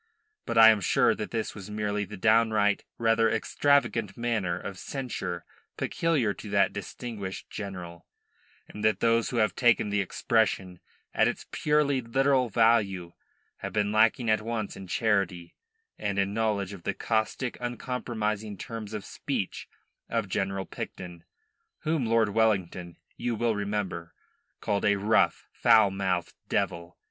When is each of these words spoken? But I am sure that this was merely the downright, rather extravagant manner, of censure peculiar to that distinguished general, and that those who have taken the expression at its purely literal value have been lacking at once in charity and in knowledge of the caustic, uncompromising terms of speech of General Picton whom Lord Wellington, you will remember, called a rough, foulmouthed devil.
But 0.47 0.57
I 0.57 0.69
am 0.71 0.81
sure 0.81 1.13
that 1.13 1.29
this 1.29 1.53
was 1.53 1.69
merely 1.69 2.05
the 2.05 2.17
downright, 2.17 2.85
rather 2.97 3.29
extravagant 3.29 4.17
manner, 4.17 4.57
of 4.59 4.79
censure 4.79 5.45
peculiar 5.77 6.33
to 6.33 6.49
that 6.49 6.73
distinguished 6.73 7.51
general, 7.51 8.07
and 8.67 8.83
that 8.83 8.99
those 8.99 9.29
who 9.29 9.37
have 9.37 9.55
taken 9.55 9.91
the 9.91 10.01
expression 10.01 10.79
at 11.13 11.27
its 11.27 11.45
purely 11.51 12.01
literal 12.01 12.49
value 12.49 13.13
have 13.57 13.73
been 13.73 13.91
lacking 13.91 14.27
at 14.27 14.41
once 14.41 14.75
in 14.75 14.87
charity 14.87 15.53
and 15.99 16.17
in 16.17 16.33
knowledge 16.33 16.73
of 16.73 16.81
the 16.81 16.95
caustic, 16.95 17.55
uncompromising 17.61 18.57
terms 18.57 18.95
of 18.95 19.05
speech 19.05 19.67
of 20.09 20.27
General 20.27 20.65
Picton 20.65 21.25
whom 21.81 22.07
Lord 22.07 22.29
Wellington, 22.29 22.97
you 23.17 23.35
will 23.35 23.53
remember, 23.55 24.15
called 24.61 24.83
a 24.83 24.95
rough, 24.95 25.45
foulmouthed 25.51 26.33
devil. 26.49 26.97